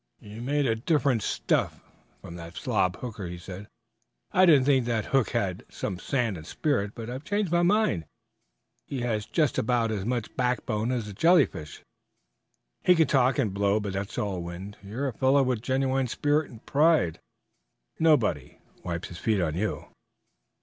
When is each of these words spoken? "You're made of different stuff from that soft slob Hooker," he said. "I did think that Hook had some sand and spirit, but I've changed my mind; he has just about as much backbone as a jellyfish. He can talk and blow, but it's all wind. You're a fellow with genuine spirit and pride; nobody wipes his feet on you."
"You're 0.19 0.41
made 0.41 0.65
of 0.65 0.83
different 0.85 1.21
stuff 1.21 1.79
from 2.23 2.33
that 2.35 2.53
soft 2.53 2.63
slob 2.63 2.95
Hooker," 3.01 3.27
he 3.27 3.37
said. 3.37 3.67
"I 4.31 4.47
did 4.47 4.65
think 4.65 4.87
that 4.87 5.05
Hook 5.13 5.29
had 5.29 5.63
some 5.69 5.99
sand 5.99 6.37
and 6.37 6.47
spirit, 6.47 6.93
but 6.95 7.07
I've 7.07 7.23
changed 7.23 7.51
my 7.51 7.61
mind; 7.61 8.05
he 8.87 9.01
has 9.01 9.27
just 9.27 9.59
about 9.59 9.91
as 9.91 10.03
much 10.03 10.35
backbone 10.35 10.91
as 10.91 11.07
a 11.07 11.13
jellyfish. 11.13 11.83
He 12.83 12.95
can 12.95 13.05
talk 13.07 13.37
and 13.37 13.53
blow, 13.53 13.79
but 13.79 13.95
it's 13.95 14.17
all 14.17 14.41
wind. 14.41 14.75
You're 14.81 15.07
a 15.09 15.13
fellow 15.13 15.43
with 15.43 15.61
genuine 15.61 16.07
spirit 16.07 16.49
and 16.49 16.65
pride; 16.65 17.19
nobody 17.99 18.57
wipes 18.83 19.09
his 19.09 19.19
feet 19.19 19.39
on 19.39 19.53
you." 19.53 19.85